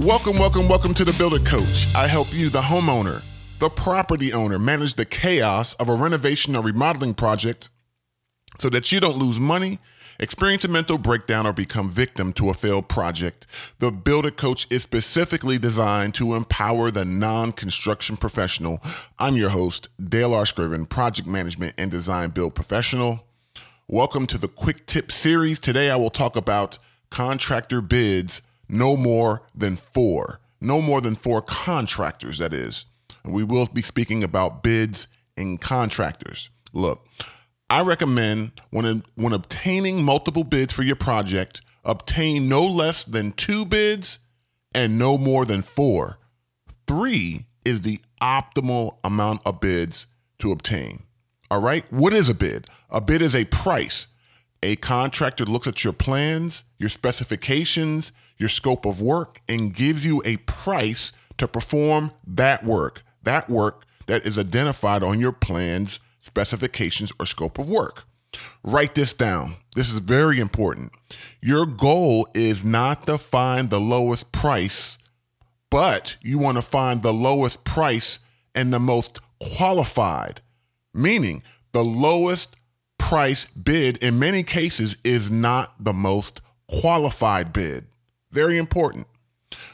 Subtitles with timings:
[0.00, 1.86] Welcome, welcome, welcome to the Build It Coach.
[1.94, 3.22] I help you, the homeowner,
[3.58, 7.68] the property owner, manage the chaos of a renovation or remodeling project
[8.58, 9.78] so that you don't lose money,
[10.18, 13.46] experience a mental breakdown, or become victim to a failed project.
[13.80, 18.80] The Build It Coach is specifically designed to empower the non construction professional.
[19.18, 20.46] I'm your host, Dale R.
[20.46, 23.26] Scriven, project management and design build professional.
[23.86, 25.60] Welcome to the Quick Tip series.
[25.60, 26.78] Today I will talk about
[27.10, 28.40] contractor bids
[28.70, 30.40] no more than four.
[30.60, 32.86] No more than four contractors, that is.
[33.24, 36.50] And we will be speaking about bids and contractors.
[36.72, 37.06] Look,
[37.68, 43.64] I recommend when, when obtaining multiple bids for your project, obtain no less than two
[43.64, 44.18] bids
[44.74, 46.18] and no more than four.
[46.86, 50.06] Three is the optimal amount of bids
[50.38, 51.04] to obtain.
[51.50, 51.90] All right.
[51.92, 52.66] What is a bid?
[52.90, 54.06] A bid is a price.
[54.62, 60.22] A contractor looks at your plans, your specifications, your scope of work and gives you
[60.24, 67.12] a price to perform that work, that work that is identified on your plans, specifications,
[67.18, 68.04] or scope of work.
[68.62, 69.56] Write this down.
[69.74, 70.92] This is very important.
[71.42, 74.98] Your goal is not to find the lowest price,
[75.70, 78.18] but you want to find the lowest price
[78.54, 80.40] and the most qualified,
[80.92, 82.56] meaning the lowest
[83.00, 87.86] price bid in many cases is not the most qualified bid.
[88.30, 89.06] Very important.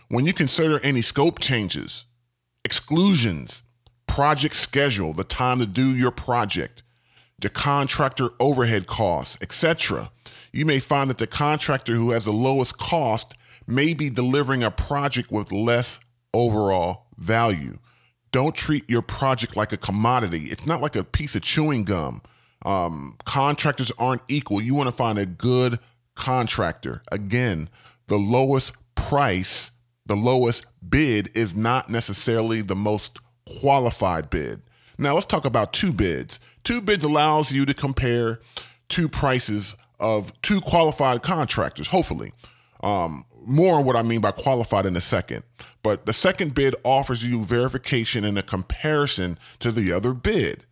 [0.09, 2.07] When you consider any scope changes,
[2.65, 3.63] exclusions,
[4.07, 6.85] project schedule, the time to do your project,
[7.41, 10.11] the contractor overhead costs, etc.,
[10.53, 13.35] you may find that the contractor who has the lowest cost
[13.67, 15.99] may be delivering a project with less
[16.33, 17.77] overall value.
[18.31, 20.45] Don't treat your project like a commodity.
[20.45, 22.23] It's not like a piece of chewing gum.
[22.65, 24.61] Um, contractors aren't equal.
[24.61, 25.79] You want to find a good
[26.15, 27.03] contractor.
[27.13, 27.69] Again,
[28.07, 29.71] the lowest price,
[30.07, 33.19] the lowest bid is not necessarily the most
[33.61, 34.63] qualified bid.
[34.99, 36.41] Now let's talk about two bids.
[36.65, 38.41] Two bids allows you to compare
[38.89, 42.33] two prices of two qualified contractors, hopefully.
[42.83, 45.45] Um, more on what I mean by qualified in a second.
[45.83, 50.66] But the second bid offers you verification and a comparison to the other bid.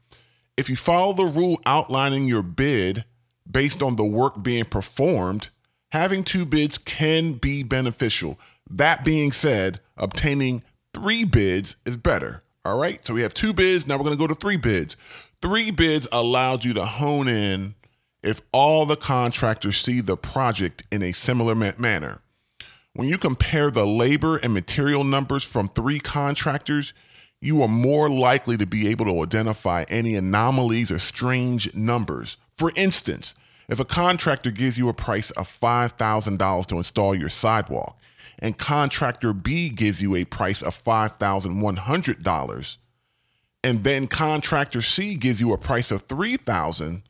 [0.56, 3.04] If you follow the rule outlining your bid
[3.50, 5.50] based on the work being performed,
[5.92, 8.38] having two bids can be beneficial.
[8.70, 12.42] That being said, obtaining three bids is better.
[12.64, 13.04] All right.
[13.04, 13.86] So we have two bids.
[13.86, 14.96] Now we're going to go to three bids.
[15.42, 17.74] Three bids allows you to hone in
[18.22, 22.22] if all the contractors see the project in a similar manner.
[22.94, 26.94] When you compare the labor and material numbers from three contractors,
[27.44, 32.38] you are more likely to be able to identify any anomalies or strange numbers.
[32.56, 33.34] For instance,
[33.68, 37.98] if a contractor gives you a price of $5,000 to install your sidewalk,
[38.38, 42.78] and contractor B gives you a price of $5,100,
[43.62, 47.02] and then contractor C gives you a price of 3,000,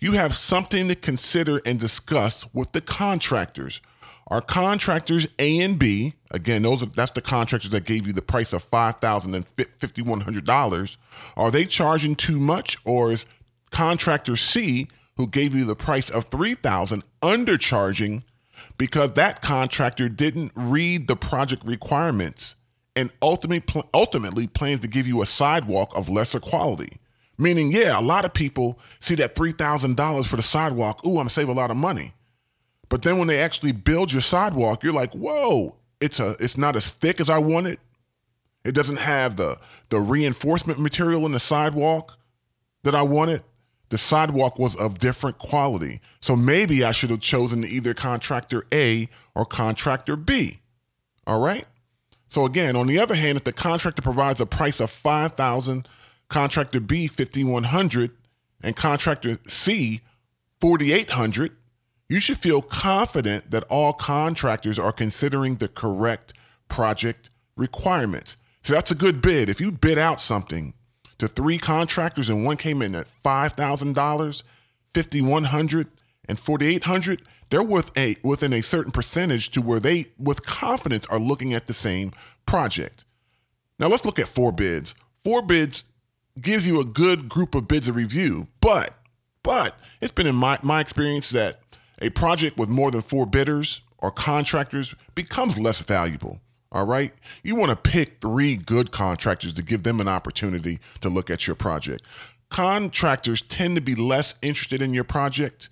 [0.00, 3.80] you have something to consider and discuss with the contractors.
[4.28, 8.22] Are contractors A and B, again, those are, that's the contractors that gave you the
[8.22, 10.96] price of $5,000 $5,100,
[11.36, 13.24] are they charging too much or is
[13.70, 18.22] contractor C who gave you the price of 3000 undercharging
[18.76, 22.54] because that contractor didn't read the project requirements
[22.96, 26.98] and ultimately ultimately plans to give you a sidewalk of lesser quality.
[27.38, 31.30] Meaning, yeah, a lot of people see that $3,000 for the sidewalk, ooh, I'm gonna
[31.30, 32.12] save a lot of money.
[32.88, 36.76] But then when they actually build your sidewalk, you're like, whoa, it's a it's not
[36.76, 37.78] as thick as I wanted.
[38.64, 42.16] It doesn't have the the reinforcement material in the sidewalk
[42.84, 43.42] that I wanted
[43.90, 46.00] the sidewalk was of different quality.
[46.20, 50.60] So maybe I should have chosen either contractor A or contractor B.
[51.26, 51.66] All right?
[52.28, 55.88] So again, on the other hand, if the contractor provides a price of 5000
[56.28, 58.10] contractor B 5100
[58.62, 60.00] and contractor C
[60.60, 61.56] 4800
[62.08, 66.32] you should feel confident that all contractors are considering the correct
[66.68, 68.36] project requirements.
[68.62, 69.48] So that's a good bid.
[69.48, 70.74] If you bid out something
[71.18, 74.42] to three contractors and one came in at $5,000,
[74.94, 75.86] $5,100,
[76.28, 77.20] and $4,800,
[77.50, 81.66] they're worth a, within a certain percentage to where they, with confidence, are looking at
[81.66, 82.12] the same
[82.46, 83.04] project.
[83.78, 84.94] Now let's look at four bids.
[85.24, 85.84] Four bids
[86.40, 88.94] gives you a good group of bids to review, but
[89.42, 91.60] but it's been in my, my experience that
[92.00, 96.40] a project with more than four bidders or contractors becomes less valuable.
[96.70, 97.12] All right.
[97.42, 101.46] You want to pick three good contractors to give them an opportunity to look at
[101.46, 102.02] your project.
[102.50, 105.68] Contractors tend to be less interested in your project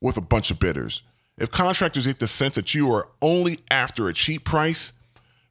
[0.00, 1.02] with a bunch of bidders.
[1.36, 4.92] If contractors get the sense that you are only after a cheap price,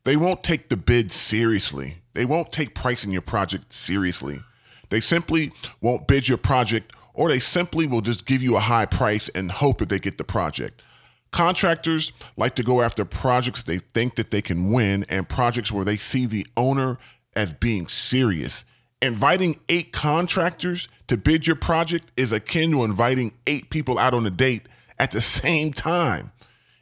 [0.04, 1.96] they won't take the bid seriously.
[2.14, 4.40] They won't take pricing your project seriously.
[4.90, 8.86] They simply won't bid your project, or they simply will just give you a high
[8.86, 10.84] price and hope that they get the project.
[11.32, 15.84] Contractors like to go after projects they think that they can win and projects where
[15.84, 16.98] they see the owner
[17.36, 18.64] as being serious.
[19.02, 24.26] Inviting eight contractors to bid your project is akin to inviting eight people out on
[24.26, 24.70] a date
[25.00, 26.32] at the same time.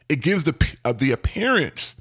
[0.08, 1.96] It gives the uh, the appearance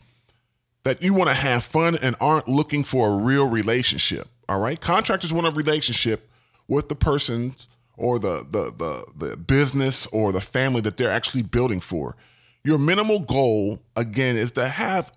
[0.84, 4.28] that you want to have fun and aren't looking for a real relationship.
[4.48, 6.30] All right, contractors want a relationship
[6.68, 7.68] with the persons
[7.98, 12.16] or the the the the business or the family that they're actually building for.
[12.64, 15.12] Your minimal goal again is to have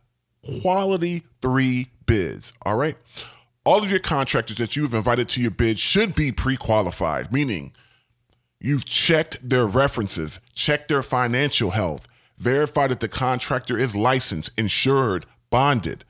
[0.63, 2.53] quality three bids.
[2.65, 2.97] All right.
[3.65, 7.73] All of your contractors that you've invited to your bid should be pre-qualified, meaning
[8.61, 12.09] you've checked their references, checked their financial health,
[12.39, 16.05] verified that the contractor is licensed, insured, bonded.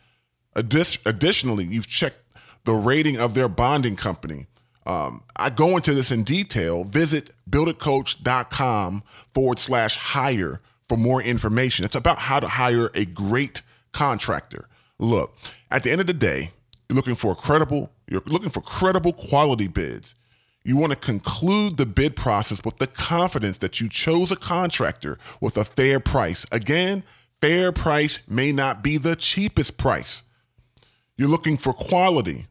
[0.55, 2.23] Addi- additionally, you've checked
[2.65, 4.47] the rating of their bonding company.
[4.89, 6.83] Um, I go into this in detail.
[6.83, 9.03] Visit builditcoach.com
[9.35, 11.85] forward slash hire for more information.
[11.85, 13.61] It's about how to hire a great
[13.93, 14.67] contractor.
[14.99, 15.37] Look,
[15.71, 16.53] at the end of the day,
[16.89, 20.15] you're looking for credible, you're looking for credible quality bids.
[20.65, 25.19] You want to conclude the bid process with the confidence that you chose a contractor
[25.41, 26.47] with a fair price.
[26.51, 27.05] Again,
[27.41, 30.25] fair price may not be the cheapest price.
[31.17, 32.47] You're looking for quality.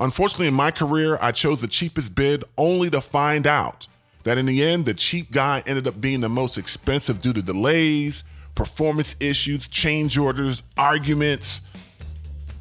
[0.00, 3.86] Unfortunately, in my career, I chose the cheapest bid only to find out
[4.22, 7.42] that in the end, the cheap guy ended up being the most expensive due to
[7.42, 8.24] delays,
[8.54, 11.60] performance issues, change orders, arguments.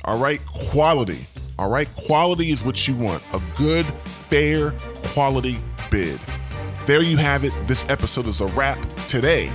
[0.03, 1.27] All right, quality.
[1.57, 3.85] All right, quality is what you want a good,
[4.29, 4.71] fair,
[5.03, 5.57] quality
[5.89, 6.19] bid.
[6.85, 7.53] There you have it.
[7.67, 8.77] This episode is a wrap.
[9.07, 9.51] Today,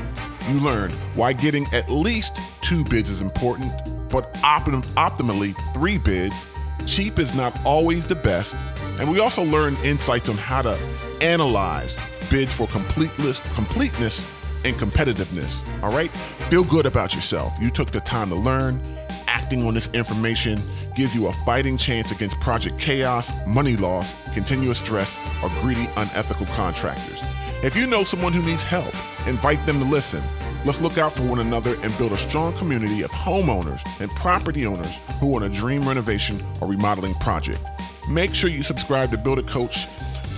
[0.48, 3.72] you learned why getting at least two bids is important,
[4.08, 6.46] but optim- optimally three bids.
[6.86, 8.54] Cheap is not always the best.
[8.98, 10.78] And we also learned insights on how to
[11.20, 11.96] analyze
[12.30, 14.26] bids for completeness, completeness
[14.64, 15.66] and competitiveness.
[15.82, 16.10] All right?
[16.50, 17.52] Feel good about yourself.
[17.60, 18.80] You took the time to learn.
[19.26, 20.60] Acting on this information
[20.94, 26.46] gives you a fighting chance against project chaos, money loss, continuous stress, or greedy, unethical
[26.46, 27.20] contractors.
[27.62, 28.94] If you know someone who needs help,
[29.26, 30.22] invite them to listen.
[30.64, 34.66] Let's look out for one another and build a strong community of homeowners and property
[34.66, 37.60] owners who want a dream renovation or remodeling project.
[38.08, 39.86] Make sure you subscribe to Build It Coach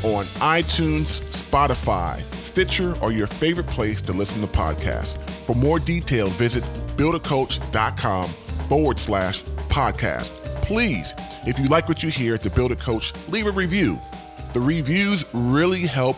[0.02, 5.16] on iTunes, Spotify, Stitcher, or your favorite place to listen to podcasts.
[5.46, 6.64] For more details, visit
[6.96, 8.28] builditcoach.com
[8.68, 10.30] forward slash podcast.
[10.62, 11.14] Please,
[11.46, 14.00] if you like what you hear at the Build It Coach, leave a review.
[14.54, 16.16] The reviews really help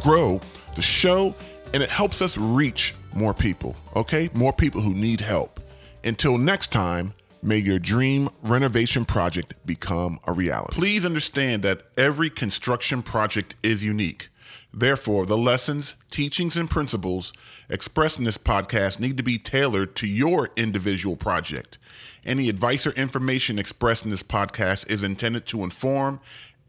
[0.00, 0.40] grow
[0.76, 1.34] the show
[1.74, 4.30] and it helps us reach more people, okay?
[4.32, 5.60] More people who need help.
[6.02, 7.12] Until next time,
[7.42, 10.74] may your dream renovation project become a reality.
[10.74, 14.28] Please understand that every construction project is unique.
[14.72, 17.32] Therefore, the lessons, teachings, and principles
[17.68, 21.76] expressed in this podcast need to be tailored to your individual project.
[22.24, 26.20] Any advice or information expressed in this podcast is intended to inform,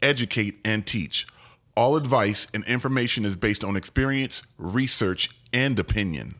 [0.02, 1.26] educate, and teach.
[1.76, 6.34] All advice and information is based on experience, research, and opinion.